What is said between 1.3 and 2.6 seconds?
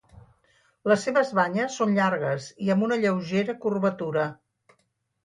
banyes són llargues